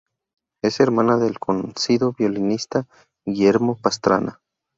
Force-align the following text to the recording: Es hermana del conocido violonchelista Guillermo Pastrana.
Es 0.63 0.79
hermana 0.79 1.17
del 1.17 1.37
conocido 1.37 2.11
violonchelista 2.13 2.87
Guillermo 3.23 3.77
Pastrana. 3.79 4.41